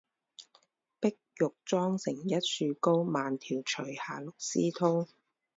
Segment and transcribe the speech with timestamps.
[0.99, 5.07] 碧玉妆成一树高，万条垂下绿丝绦